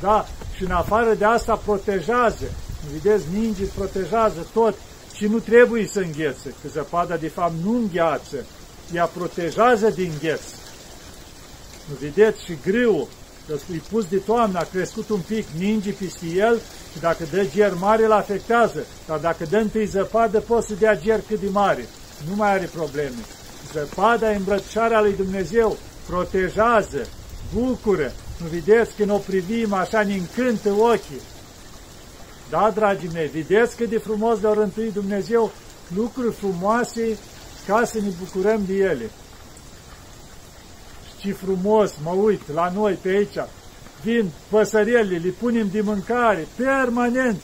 Da? 0.00 0.26
Și 0.56 0.64
în 0.64 0.70
afară 0.70 1.14
de 1.14 1.24
asta 1.24 1.60
protejează. 1.64 2.44
Vedeți, 2.92 3.24
ninge 3.32 3.64
protejează 3.64 4.46
tot 4.52 4.74
și 5.14 5.26
nu 5.26 5.38
trebuie 5.38 5.86
să 5.86 5.98
înghețe, 5.98 6.54
că 6.62 6.68
zăpada 6.72 7.16
de 7.16 7.28
fapt 7.28 7.52
nu 7.64 7.72
îngheață, 7.72 8.36
ea 8.92 9.04
protejează 9.04 9.90
din 9.90 10.12
gheț. 10.20 10.40
Nu 11.88 11.94
vedeți 12.00 12.44
și 12.44 12.58
grâul, 12.64 13.08
că 13.46 13.54
e 13.72 13.80
pus 13.90 14.04
de 14.04 14.16
toamnă, 14.16 14.58
a 14.58 14.66
crescut 14.72 15.08
un 15.08 15.20
pic, 15.20 15.46
ninge 15.58 15.90
peste 15.90 16.26
el 16.26 16.60
și 16.92 17.00
dacă 17.00 17.24
dă 17.30 17.44
ger 17.54 17.74
mare, 17.74 18.04
îl 18.04 18.12
afectează. 18.12 18.84
Dar 19.06 19.18
dacă 19.18 19.44
dă 19.50 19.56
întâi 19.56 19.86
zăpadă, 19.86 20.40
poți 20.40 20.66
să 20.66 20.74
dea 20.74 20.98
ger 20.98 21.20
cât 21.28 21.40
de 21.40 21.48
mare. 21.48 21.86
Nu 22.28 22.34
mai 22.34 22.50
are 22.50 22.70
probleme. 22.74 23.16
Zăpada 23.72 24.32
e 24.32 24.36
îmbrățișarea 24.36 25.00
lui 25.00 25.14
Dumnezeu, 25.16 25.76
protejează, 26.06 27.06
bucură. 27.54 28.12
Nu 28.36 28.46
vedeți 28.46 28.94
când 28.96 29.10
o 29.10 29.16
privim 29.16 29.72
așa, 29.72 30.02
ne 30.02 30.14
încântă 30.14 30.70
ochii. 30.70 31.20
Da, 32.50 32.72
dragii 32.74 33.10
mei, 33.12 33.26
vedeți 33.26 33.76
cât 33.76 33.88
de 33.88 33.98
frumos 33.98 34.40
le-a 34.40 34.52
rântuit 34.52 34.92
Dumnezeu 34.92 35.52
lucruri 35.94 36.34
frumoase 36.34 37.18
ca 37.66 37.84
să 37.84 37.98
ne 38.00 38.08
bucurăm 38.18 38.62
de 38.66 38.74
ele. 38.74 39.10
Și 41.20 41.32
frumos, 41.32 41.92
mă 42.02 42.10
uit 42.10 42.52
la 42.52 42.72
noi 42.74 42.98
pe 43.02 43.08
aici, 43.08 43.48
vin 44.02 44.30
păsărelile, 44.48 45.18
le 45.24 45.30
punem 45.30 45.68
de 45.72 45.80
mâncare, 45.80 46.46
permanent. 46.56 47.40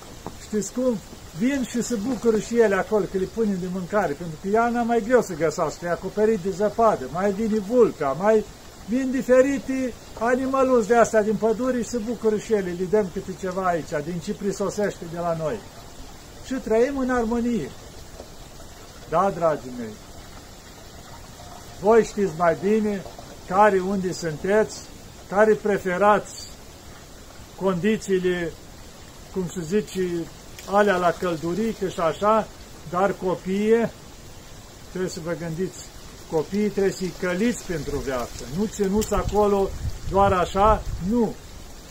Știți 0.46 0.72
cum? 0.72 0.99
Vin 1.38 1.66
și 1.68 1.82
se 1.82 1.94
bucură 1.94 2.38
și 2.38 2.58
ele 2.58 2.75
acolo, 2.75 3.04
că 3.12 3.18
le 3.18 3.28
punem 3.34 3.56
de 3.61 3.66
mâncare, 3.72 4.12
pentru 4.12 4.37
că 4.42 4.49
iarna 4.49 4.82
mai 4.82 5.02
greu 5.06 5.22
să 5.22 5.34
găsească, 5.34 5.84
e 5.84 5.90
acoperit 5.90 6.38
de 6.38 6.50
zăpadă, 6.50 7.08
mai 7.12 7.32
vine 7.32 7.58
vulpea, 7.58 8.12
mai 8.12 8.44
vin 8.88 9.10
diferite 9.10 9.92
animăluți 10.18 10.88
de 10.88 10.96
astea 10.96 11.22
din 11.22 11.36
pădure 11.36 11.82
și 11.82 11.88
se 11.88 11.98
bucură 11.98 12.36
și 12.36 12.52
ele, 12.52 12.74
le 12.78 12.84
dăm 12.90 13.08
câte 13.12 13.34
ceva 13.40 13.66
aici, 13.66 14.04
din 14.04 14.18
ce 14.24 14.34
prisosește 14.34 15.04
de 15.12 15.18
la 15.18 15.36
noi. 15.36 15.58
Și 16.46 16.54
trăim 16.54 16.98
în 16.98 17.10
armonie. 17.10 17.70
Da, 19.08 19.32
dragii 19.36 19.72
mei, 19.78 19.94
voi 21.80 22.04
știți 22.04 22.32
mai 22.36 22.56
bine 22.62 23.02
care 23.46 23.80
unde 23.80 24.12
sunteți, 24.12 24.78
care 25.28 25.54
preferați 25.54 26.48
condițiile, 27.56 28.52
cum 29.32 29.50
se 29.54 29.60
zice, 29.60 30.26
alea 30.70 30.96
la 30.96 31.10
căldurică 31.10 31.88
și 31.88 32.00
așa, 32.00 32.46
dar 32.90 33.14
copiii, 33.24 33.90
trebuie 34.88 35.10
să 35.10 35.20
vă 35.24 35.34
gândiți, 35.38 35.86
copiii 36.32 36.68
trebuie 36.68 36.92
să-i 36.92 37.14
căliți 37.20 37.64
pentru 37.64 37.96
viață, 37.96 38.42
nu 38.58 38.64
ținuți 38.64 39.14
acolo 39.14 39.70
doar 40.10 40.32
așa, 40.32 40.82
nu, 41.08 41.34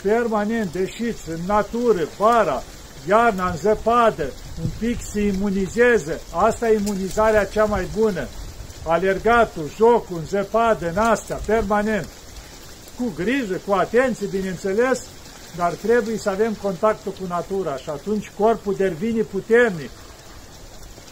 permanent, 0.02 0.72
deșiți, 0.72 1.30
în 1.30 1.40
natură, 1.46 2.08
vara, 2.18 2.64
iarna, 3.08 3.50
în 3.50 3.58
zăpadă, 3.58 4.32
un 4.62 4.70
pic 4.80 4.98
să 5.12 5.20
imunizeze, 5.20 6.22
asta 6.32 6.70
e 6.70 6.80
imunizarea 6.80 7.46
cea 7.46 7.66
mai 7.66 7.88
bună, 7.98 8.28
alergatul, 8.88 9.70
jocul, 9.76 10.18
în 10.18 10.26
zăpadă, 10.26 10.90
în 10.90 10.98
astea, 10.98 11.40
permanent, 11.46 12.08
cu 12.98 13.12
grijă, 13.16 13.60
cu 13.66 13.74
atenție, 13.74 14.28
bineînțeles, 14.28 15.04
dar 15.56 15.72
trebuie 15.72 16.18
să 16.18 16.30
avem 16.30 16.54
contactul 16.62 17.12
cu 17.12 17.26
natura 17.28 17.76
și 17.78 17.90
atunci 17.90 18.32
corpul 18.38 18.76
devine 18.76 19.22
puternic, 19.22 19.90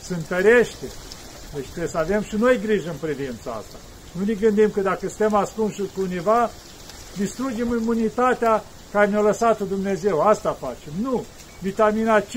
se 0.01 0.13
întărește. 0.13 0.85
Deci 1.55 1.67
trebuie 1.67 1.87
să 1.87 1.97
avem 1.97 2.21
și 2.21 2.35
noi 2.35 2.59
grijă 2.65 2.89
în 2.89 2.95
privința 3.09 3.51
asta. 3.51 3.77
Nu 4.11 4.25
ne 4.25 4.33
gândim 4.33 4.69
că 4.69 4.81
dacă 4.81 5.07
suntem 5.07 5.33
ascunși 5.33 5.81
cu 5.95 6.01
univa, 6.01 6.49
distrugem 7.17 7.77
imunitatea 7.81 8.63
care 8.91 9.07
ne-a 9.07 9.21
lăsat 9.21 9.59
Dumnezeu. 9.61 10.21
Asta 10.21 10.57
facem. 10.59 10.93
Nu. 11.01 11.25
Vitamina 11.61 12.19
C, 12.19 12.33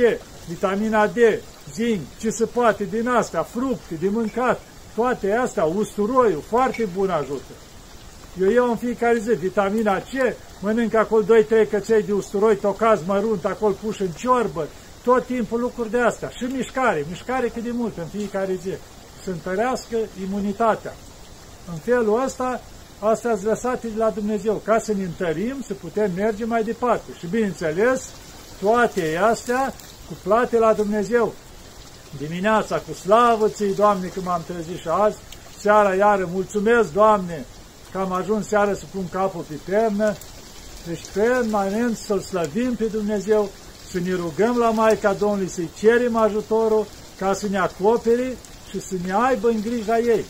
vitamina 0.49 1.07
D, 1.07 1.17
zinc, 1.73 2.01
ce 2.19 2.31
se 2.31 2.45
poate 2.45 2.85
din 2.91 3.09
astea, 3.09 3.43
fructe, 3.43 3.95
de 4.01 4.09
mâncat, 4.09 4.61
toate 4.95 5.33
astea, 5.33 5.65
usturoiul, 5.65 6.43
foarte 6.49 6.89
bun 6.95 7.11
ajută. 7.11 7.53
Eu 8.41 8.51
iau 8.51 8.71
în 8.71 8.77
fiecare 8.77 9.19
zi 9.19 9.31
vitamina 9.31 9.99
C, 9.99 10.35
mănânc 10.61 10.95
acolo 10.95 11.25
2-3 11.25 11.71
căței 11.71 12.03
de 12.03 12.13
usturoi 12.13 12.57
tocați 12.57 13.03
mărunt, 13.07 13.45
acolo 13.45 13.75
puși 13.85 14.03
în 14.03 14.11
ciorbă, 14.11 14.67
tot 15.03 15.27
timpul 15.27 15.61
lucruri 15.61 15.91
de 15.91 16.01
astea. 16.01 16.29
Și 16.29 16.45
mișcare, 16.45 17.05
mișcare 17.09 17.49
cât 17.49 17.63
de 17.63 17.71
mult 17.73 17.99
în 17.99 18.07
fiecare 18.07 18.59
zi. 18.63 18.71
Să 19.25 19.31
întărească 19.31 19.97
imunitatea. 20.29 20.95
În 21.73 21.79
felul 21.79 22.23
ăsta, 22.25 22.61
astea 22.99 23.31
ați 23.31 23.45
lăsate 23.45 23.87
de 23.87 23.99
la 23.99 24.11
Dumnezeu, 24.11 24.55
ca 24.65 24.79
să 24.79 24.93
ne 24.93 25.03
întărim, 25.03 25.65
să 25.67 25.75
putem 25.75 26.11
merge 26.17 26.45
mai 26.45 26.63
departe. 26.65 27.11
Și 27.19 27.27
bineînțeles, 27.27 28.03
toate 28.61 29.21
astea 29.23 29.75
cu 30.09 30.15
plate 30.23 30.59
la 30.59 30.73
Dumnezeu. 30.73 31.33
Dimineața 32.19 32.77
cu 32.77 32.93
slavă 32.93 33.49
ți 33.49 33.65
Doamne, 33.65 34.07
că 34.07 34.21
m-am 34.25 34.43
trezit 34.47 34.79
și 34.79 34.89
azi, 34.89 35.17
seara 35.59 35.95
iară, 35.95 36.29
mulțumesc, 36.33 36.93
Doamne, 36.93 37.45
că 37.93 37.99
am 37.99 38.13
ajuns 38.13 38.47
seara 38.47 38.75
să 38.75 38.85
pun 38.95 39.09
capul 39.09 39.45
pe 39.49 39.55
pernă, 39.71 40.15
deci 40.87 41.01
permanent 41.15 41.97
să-L 41.97 42.21
slăvim 42.21 42.75
pe 42.75 42.85
Dumnezeu, 42.85 43.49
să 43.91 43.99
ne 43.99 44.15
rugăm 44.15 44.57
la 44.57 44.71
Maica 44.71 45.13
Domnului, 45.13 45.49
să-i 45.49 45.71
cerem 45.79 46.17
ajutorul 46.17 46.87
ca 47.19 47.33
să 47.35 47.47
ne 47.51 47.59
acopere 47.59 48.37
și 48.73 48.81
să 48.81 48.95
ne 49.05 49.13
aibă 49.15 49.49
în 49.49 49.61
grija 49.61 49.99
ei. 49.99 50.25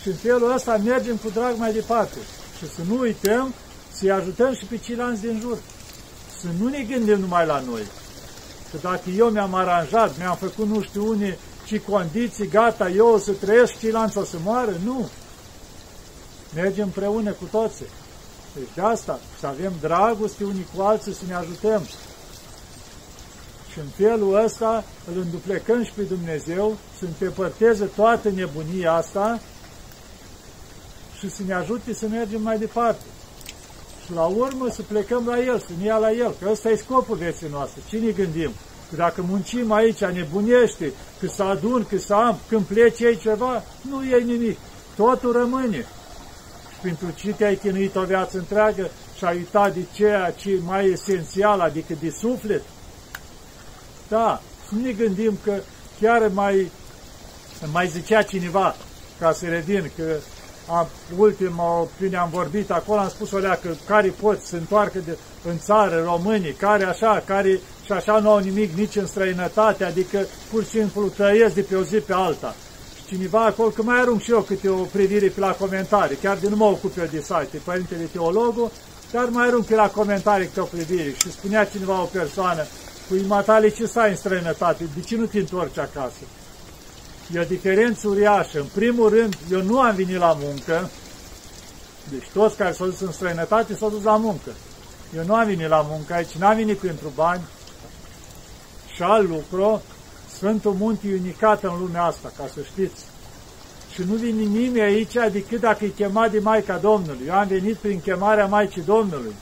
Și 0.00 0.08
în 0.08 0.14
felul 0.14 0.52
ăsta 0.54 0.76
mergem 0.76 1.16
cu 1.16 1.28
drag 1.34 1.56
mai 1.56 1.72
departe. 1.72 2.18
Și 2.58 2.64
să 2.74 2.80
nu 2.88 2.98
uităm 2.98 3.54
să-i 3.92 4.10
ajutăm 4.10 4.54
și 4.54 4.64
pe 4.64 4.76
ceilalți 4.76 5.20
din 5.20 5.38
jur. 5.40 5.58
Să 6.40 6.46
nu 6.60 6.68
ne 6.68 6.82
gândim 6.82 7.18
numai 7.18 7.46
la 7.46 7.60
noi. 7.60 7.82
Că 8.70 8.76
dacă 8.82 9.10
eu 9.16 9.28
mi-am 9.28 9.54
aranjat, 9.54 10.18
mi-am 10.18 10.36
făcut 10.36 10.66
nu 10.66 10.82
știu 10.82 11.08
unii 11.08 11.38
ce 11.66 11.80
condiții, 11.80 12.48
gata, 12.48 12.88
eu 12.88 13.06
o 13.06 13.18
să 13.18 13.32
trăiesc, 13.32 13.78
ceilalți 13.78 14.18
o 14.18 14.24
să 14.24 14.36
moară, 14.44 14.74
nu. 14.84 15.08
Mergem 16.54 16.84
împreună 16.84 17.30
cu 17.30 17.44
toții. 17.50 17.86
Deci 18.54 18.68
de 18.74 18.80
asta, 18.80 19.20
să 19.40 19.46
avem 19.46 19.72
dragoste 19.80 20.44
unii 20.44 20.66
cu 20.74 20.82
alții, 20.82 21.14
să 21.14 21.22
ne 21.26 21.34
ajutăm. 21.34 21.82
Și 23.78 23.84
în 23.84 24.06
felul 24.06 24.44
ăsta 24.44 24.84
îl 25.14 25.20
înduplecăm 25.20 25.84
și 25.84 25.92
pe 25.92 26.02
Dumnezeu, 26.02 26.76
să 26.98 27.04
împepărteze 27.04 27.84
toată 27.84 28.30
nebunia 28.30 28.92
asta 28.92 29.40
și 31.18 31.30
să 31.30 31.42
ne 31.46 31.54
ajute 31.54 31.94
să 31.94 32.06
mergem 32.08 32.42
mai 32.42 32.58
departe. 32.58 33.02
Și 34.04 34.12
la 34.12 34.24
urmă 34.24 34.68
să 34.70 34.82
plecăm 34.82 35.26
la 35.26 35.38
El, 35.38 35.58
să 35.58 35.70
ne 35.78 35.84
ia 35.84 35.96
la 35.96 36.12
El, 36.12 36.34
că 36.40 36.48
ăsta 36.50 36.70
e 36.70 36.76
scopul 36.76 37.16
vieții 37.16 37.48
noastre. 37.50 37.82
Ce 37.88 37.98
ne 37.98 38.10
gândim? 38.10 38.50
Că 38.90 38.96
dacă 38.96 39.24
muncim 39.28 39.72
aici, 39.72 40.04
nebunește, 40.04 40.92
că 41.20 41.26
să 41.26 41.42
adun, 41.42 41.86
că 41.88 41.98
să 41.98 42.14
am, 42.14 42.38
când 42.48 42.62
pleci 42.62 43.00
ei 43.00 43.18
ceva, 43.18 43.62
nu 43.90 44.04
e 44.04 44.18
nimic. 44.18 44.58
totul 44.96 45.32
rămâne. 45.32 45.86
Și 46.72 46.80
pentru 46.82 47.06
ce 47.16 47.30
te-ai 47.30 47.56
chinuit 47.56 47.96
o 47.96 48.02
viață 48.02 48.38
întreagă 48.38 48.90
și 49.16 49.24
ai 49.24 49.36
uitat 49.36 49.74
de 49.74 49.84
ceea 49.94 50.30
ce 50.30 50.50
e 50.50 50.60
mai 50.64 50.90
esențial, 50.90 51.60
adică 51.60 51.94
de 52.00 52.10
suflet? 52.10 52.62
Da, 54.08 54.40
să 54.68 54.74
ne 54.82 54.92
gândim 54.92 55.38
că 55.44 55.52
chiar 56.00 56.28
mai, 56.32 56.70
mai 57.72 57.88
zicea 57.88 58.22
cineva, 58.22 58.76
ca 59.18 59.32
să 59.32 59.46
revin, 59.46 59.90
că 59.96 60.16
am, 60.70 60.88
ultima 61.16 61.80
opinie 61.80 62.16
am 62.16 62.30
vorbit 62.32 62.70
acolo, 62.70 63.00
am 63.00 63.08
spus 63.08 63.32
o 63.32 63.38
leacă, 63.38 63.76
care 63.86 64.08
pot 64.08 64.40
să 64.40 64.56
întoarcă 64.56 64.98
de, 64.98 65.18
în 65.48 65.58
țară, 65.58 66.02
românii, 66.04 66.52
care 66.52 66.84
așa, 66.84 67.22
care 67.26 67.60
și 67.84 67.92
așa 67.92 68.18
nu 68.18 68.30
au 68.30 68.38
nimic 68.38 68.72
nici 68.74 68.96
în 68.96 69.06
străinătate, 69.06 69.84
adică 69.84 70.26
pur 70.50 70.64
și 70.64 70.68
simplu 70.68 71.08
trăiesc 71.08 71.54
de 71.54 71.60
pe 71.60 71.76
o 71.76 71.82
zi 71.82 71.96
pe 71.96 72.12
alta. 72.12 72.54
Și 72.96 73.04
cineva 73.06 73.44
acolo, 73.44 73.68
că 73.68 73.82
mai 73.82 74.00
arunc 74.00 74.20
și 74.20 74.30
eu 74.30 74.40
câte 74.40 74.68
o 74.68 74.82
privire 74.82 75.28
pe 75.28 75.40
la 75.40 75.50
comentarii, 75.50 76.16
chiar 76.16 76.36
de 76.36 76.48
nu 76.48 76.56
mă 76.56 76.64
ocup 76.64 76.98
eu 76.98 77.06
de 77.10 77.20
site, 77.20 77.60
părintele 77.64 78.08
teologul, 78.12 78.70
dar 79.12 79.28
mai 79.28 79.46
arunc 79.46 79.66
pe 79.66 79.74
la 79.74 79.88
comentarii 79.88 80.46
câte 80.46 80.60
o 80.60 80.64
privire 80.64 81.14
și 81.18 81.32
spunea 81.32 81.64
cineva 81.64 82.02
o 82.02 82.04
persoană, 82.04 82.66
cu 83.08 83.14
imatale 83.14 83.68
ce 83.68 83.86
să 83.86 84.00
ai 84.00 84.10
în 84.10 84.16
străinătate, 84.16 84.84
de 84.94 85.00
ce 85.00 85.16
nu 85.16 85.24
te 85.24 85.38
întorci 85.38 85.78
acasă? 85.78 86.22
E 87.34 87.40
o 87.40 87.44
diferență 87.44 88.08
uriașă. 88.08 88.58
În 88.58 88.66
primul 88.74 89.08
rând, 89.08 89.36
eu 89.50 89.62
nu 89.62 89.80
am 89.80 89.94
venit 89.94 90.18
la 90.18 90.36
muncă, 90.40 90.90
deci 92.10 92.28
toți 92.32 92.56
care 92.56 92.72
s-au 92.72 92.86
dus 92.86 93.00
în 93.00 93.12
străinătate 93.12 93.74
s-au 93.74 93.90
dus 93.90 94.02
la 94.02 94.16
muncă. 94.16 94.50
Eu 95.16 95.24
nu 95.24 95.34
am 95.34 95.46
venit 95.46 95.68
la 95.68 95.86
muncă 95.88 96.12
aici, 96.12 96.32
n-am 96.38 96.56
venit 96.56 96.78
pentru 96.78 97.12
bani 97.14 97.42
și 98.94 99.02
alt 99.02 99.28
lucru, 99.28 99.82
Sfântul 100.32 100.72
Munte 100.72 101.08
e 101.08 101.18
unicat 101.20 101.62
în 101.62 101.78
lumea 101.80 102.04
asta, 102.04 102.32
ca 102.36 102.44
să 102.54 102.60
știți. 102.62 103.04
Și 103.92 104.02
nu 104.02 104.14
vine 104.14 104.42
nimeni 104.42 104.80
aici 104.80 105.16
decât 105.32 105.60
dacă 105.60 105.84
e 105.84 105.88
chemat 105.88 106.30
de 106.30 106.38
Maica 106.38 106.76
Domnului. 106.76 107.26
Eu 107.26 107.34
am 107.34 107.46
venit 107.46 107.76
prin 107.76 108.00
chemarea 108.00 108.46
Maicii 108.46 108.82
Domnului. 108.82 109.34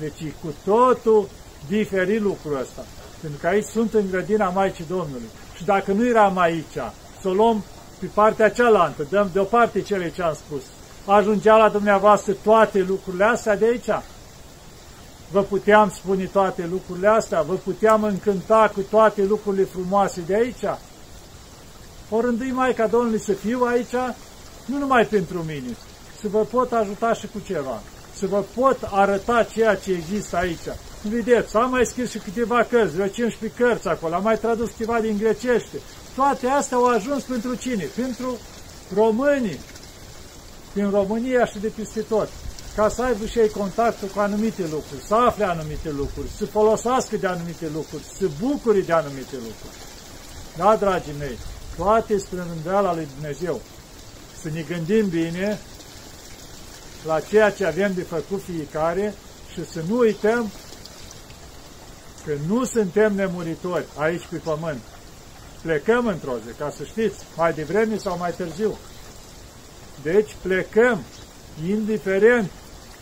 Deci 0.00 0.20
e 0.20 0.32
cu 0.42 0.54
totul 0.64 1.28
diferit 1.68 2.20
lucrul 2.20 2.58
ăsta. 2.60 2.84
Pentru 3.24 3.42
că 3.42 3.48
aici 3.48 3.64
sunt 3.64 3.94
în 3.94 4.10
grădina 4.10 4.48
Maicii 4.48 4.84
Domnului. 4.88 5.28
Și 5.56 5.64
dacă 5.64 5.92
nu 5.92 6.06
eram 6.06 6.38
aici, 6.38 6.78
să 7.20 7.28
o 7.28 7.32
luăm 7.32 7.64
pe 7.98 8.06
partea 8.14 8.50
cealaltă, 8.50 9.06
dăm 9.10 9.30
deoparte 9.32 9.80
cele 9.82 10.10
ce 10.10 10.22
am 10.22 10.34
spus. 10.34 10.62
Ajungea 11.06 11.56
la 11.56 11.68
dumneavoastră 11.68 12.32
toate 12.32 12.84
lucrurile 12.88 13.24
astea 13.24 13.56
de 13.56 13.64
aici. 13.64 14.02
Vă 15.30 15.42
puteam 15.42 15.90
spune 15.90 16.24
toate 16.24 16.68
lucrurile 16.70 17.08
astea, 17.08 17.42
vă 17.42 17.54
puteam 17.54 18.02
încânta 18.02 18.70
cu 18.74 18.80
toate 18.80 19.24
lucrurile 19.24 19.64
frumoase 19.64 20.20
de 20.26 20.34
aici. 20.34 20.64
O 22.10 22.20
rândui 22.20 22.50
Maica 22.50 22.86
Domnului 22.86 23.20
să 23.20 23.32
fiu 23.32 23.62
aici, 23.62 23.94
nu 24.66 24.78
numai 24.78 25.06
pentru 25.06 25.38
mine, 25.46 25.76
să 26.20 26.28
vă 26.28 26.38
pot 26.38 26.72
ajuta 26.72 27.12
și 27.12 27.26
cu 27.26 27.38
ceva, 27.46 27.80
să 28.14 28.26
vă 28.26 28.44
pot 28.54 28.78
arăta 28.90 29.46
ceea 29.52 29.74
ce 29.74 29.92
există 29.92 30.36
aici. 30.36 30.68
Vedeți, 31.08 31.56
am 31.56 31.70
mai 31.70 31.86
scris 31.86 32.10
și 32.10 32.18
câteva 32.18 32.66
cărți, 32.70 32.94
vreo 32.94 33.06
15 33.06 33.62
cărți 33.62 33.88
acolo, 33.88 34.14
am 34.14 34.22
mai 34.22 34.38
tradus 34.38 34.70
ceva 34.76 35.00
din 35.00 35.16
grecește, 35.18 35.78
toate 36.14 36.46
astea 36.46 36.76
au 36.76 36.84
ajuns 36.84 37.22
pentru 37.22 37.54
cine? 37.54 37.84
Pentru 37.96 38.38
românii 38.94 39.60
din 40.72 40.90
România 40.90 41.46
și 41.46 41.58
de 41.58 41.68
peste 41.76 42.00
tot. 42.00 42.28
Ca 42.76 42.88
să 42.88 43.02
aibă 43.02 43.26
și 43.26 43.38
ei 43.38 43.48
contactul 43.48 44.08
cu 44.08 44.20
anumite 44.20 44.62
lucruri, 44.62 45.04
să 45.06 45.14
afle 45.14 45.44
anumite 45.44 45.90
lucruri, 45.90 46.28
să 46.36 46.46
folosească 46.46 47.16
de 47.16 47.26
anumite 47.26 47.68
lucruri, 47.74 48.02
să 48.18 48.26
bucure 48.40 48.80
de 48.80 48.92
anumite 48.92 49.34
lucruri. 49.34 49.76
Da, 50.56 50.76
dragii 50.76 51.14
mei, 51.18 51.38
toate 51.76 52.18
spre 52.18 52.38
rândeala 52.54 52.94
lui 52.94 53.08
Dumnezeu. 53.14 53.60
Să 54.42 54.48
ne 54.52 54.60
gândim 54.60 55.08
bine 55.08 55.58
la 57.06 57.20
ceea 57.20 57.50
ce 57.50 57.66
avem 57.66 57.92
de 57.94 58.02
făcut 58.02 58.42
fiecare 58.42 59.14
și 59.52 59.70
să 59.70 59.80
nu 59.88 59.98
uităm 59.98 60.50
că 62.26 62.32
nu 62.48 62.64
suntem 62.64 63.14
nemuritori 63.14 63.84
aici 63.96 64.26
pe 64.30 64.36
pământ 64.36 64.80
plecăm 65.64 66.06
într-o 66.06 66.36
zi, 66.46 66.58
ca 66.58 66.72
să 66.76 66.84
știți, 66.84 67.24
mai 67.36 67.52
devreme 67.52 67.96
sau 67.96 68.16
mai 68.18 68.32
târziu. 68.36 68.78
Deci 70.02 70.36
plecăm, 70.42 71.02
indiferent 71.68 72.50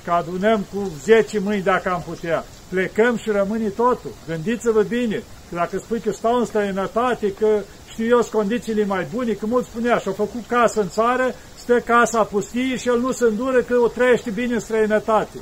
că 0.04 0.10
adunăm 0.10 0.66
cu 0.74 0.90
10 1.04 1.38
mâini 1.38 1.62
dacă 1.62 1.90
am 1.90 2.02
putea. 2.08 2.44
Plecăm 2.68 3.16
și 3.16 3.30
rămâne 3.30 3.68
totul. 3.68 4.10
Gândiți-vă 4.26 4.82
bine, 4.82 5.22
că 5.48 5.54
dacă 5.54 5.78
spui 5.78 6.00
că 6.00 6.12
stau 6.12 6.38
în 6.38 6.44
străinătate, 6.44 7.32
că 7.32 7.60
știu 7.90 8.06
eu 8.06 8.28
condițiile 8.32 8.84
mai 8.84 9.06
bune, 9.14 9.32
că 9.32 9.46
mulți 9.46 9.68
spunea 9.68 9.98
și-au 9.98 10.14
făcut 10.14 10.46
casă 10.46 10.80
în 10.80 10.88
țară, 10.88 11.34
stă 11.58 11.80
casa 11.80 12.22
pustie 12.22 12.76
și 12.76 12.88
el 12.88 12.98
nu 12.98 13.12
se 13.12 13.24
îndură 13.24 13.60
că 13.60 13.74
o 13.74 13.88
trăiește 13.88 14.30
bine 14.30 14.54
în 14.54 14.60
străinătate. 14.60 15.38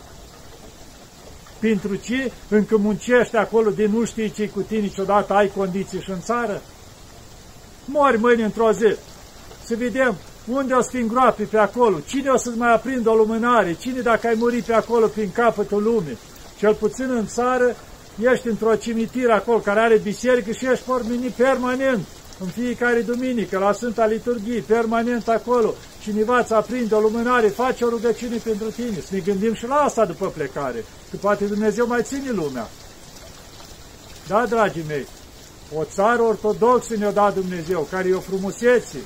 Pentru 1.61 1.95
ce? 1.95 2.33
Încă 2.49 2.77
muncește 2.77 3.37
acolo 3.37 3.71
de 3.71 3.87
nu 3.87 4.05
știi 4.05 4.31
ce 4.31 4.49
cu 4.49 4.61
tine 4.61 4.81
niciodată 4.81 5.33
ai 5.33 5.53
condiții 5.57 6.01
și 6.01 6.11
în 6.11 6.21
țară? 6.21 6.63
mori 7.91 8.19
mâine 8.19 8.45
într-o 8.45 8.73
zi. 8.73 8.97
Să 9.65 9.75
vedem 9.77 10.17
unde 10.49 10.75
o 10.75 10.83
să 10.83 10.91
fim 10.93 11.07
groapi 11.09 11.43
pe 11.43 11.59
acolo, 11.59 11.99
cine 12.07 12.31
o 12.31 12.37
să-ți 12.37 12.59
mai 12.59 12.73
aprindă 12.73 13.11
o 13.11 13.15
lumânare, 13.15 13.77
cine 13.81 14.01
dacă 14.01 14.27
ai 14.27 14.35
murit 14.39 14.65
pe 14.65 14.73
acolo 14.73 15.07
prin 15.07 15.33
capătul 15.33 15.83
lumii. 15.83 16.19
Cel 16.59 16.75
puțin 16.75 17.11
în 17.11 17.27
țară 17.27 17.77
ești 18.33 18.49
într-o 18.49 18.75
cimitiră 18.75 19.33
acolo 19.33 19.59
care 19.59 19.81
are 19.81 19.97
biserică 19.97 20.51
și 20.51 20.67
ești 20.71 20.85
pormini 20.85 21.35
permanent 21.37 22.07
în 22.41 22.47
fiecare 22.47 23.01
duminică, 23.01 23.59
la 23.59 23.73
Sfânta 23.73 24.07
Liturghie, 24.07 24.61
permanent 24.61 25.29
acolo. 25.29 25.75
Cineva 26.03 26.39
îți 26.39 26.53
aprinde 26.53 26.95
o 26.95 27.01
lumânare, 27.01 27.49
face 27.49 27.85
o 27.85 27.89
rugăciune 27.89 28.37
pentru 28.37 28.71
tine. 28.71 29.01
Să 29.01 29.09
ne 29.11 29.19
gândim 29.19 29.55
și 29.55 29.67
la 29.67 29.75
asta 29.75 30.05
după 30.05 30.27
plecare, 30.27 30.85
că 31.11 31.17
poate 31.17 31.45
Dumnezeu 31.45 31.87
mai 31.87 32.03
ține 32.03 32.31
lumea. 32.31 32.69
Da, 34.27 34.47
dragii 34.47 34.85
mei, 34.89 35.07
o 35.77 35.85
țară 35.85 36.23
ortodoxă 36.23 36.97
ne-a 36.97 37.11
dat 37.11 37.35
Dumnezeu, 37.35 37.89
care 37.91 38.09
e 38.09 38.15
o 38.15 38.21
frumusețe. 38.21 38.99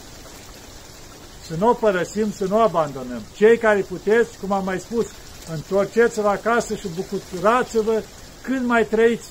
Să 1.47 1.55
nu 1.59 1.69
o 1.69 1.73
părăsim, 1.73 2.33
să 2.33 2.45
nu 2.45 2.57
o 2.57 2.61
abandonăm. 2.61 3.23
Cei 3.37 3.59
care 3.59 3.81
puteți, 3.81 4.39
cum 4.41 4.53
am 4.53 4.65
mai 4.65 4.79
spus, 4.79 5.07
întorceți-vă 5.53 6.29
acasă 6.29 6.75
și 6.75 6.89
bucurați-vă 6.95 8.03
când 8.43 8.67
mai 8.67 8.87
trăiți 8.87 9.29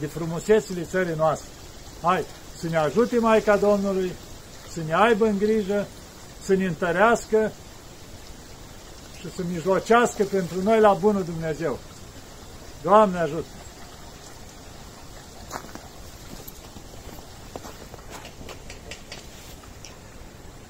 de 0.00 0.06
frumusețile 0.06 0.86
țării 0.90 1.14
noastre. 1.16 1.48
Hai, 2.02 2.24
să 2.60 2.68
ne 2.68 2.76
ajute 2.76 3.18
Maica 3.18 3.56
Domnului, 3.56 4.12
să 4.72 4.80
ne 4.86 4.94
aibă 4.94 5.26
în 5.26 5.38
grijă, 5.38 5.86
să 6.44 6.54
ne 6.54 6.64
întărească 6.66 7.52
și 9.18 9.32
să 9.36 9.42
mijlocească 9.52 10.24
pentru 10.24 10.62
noi 10.62 10.80
la 10.80 10.92
bunul 10.92 11.24
Dumnezeu. 11.24 11.78
Doamne 12.82 13.18
ajută! 13.18 13.57